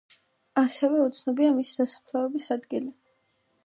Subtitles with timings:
[0.61, 2.95] ასევე უცნობია მისი დასაფლავების ადგილი.